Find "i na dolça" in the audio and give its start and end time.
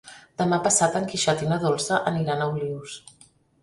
1.45-2.03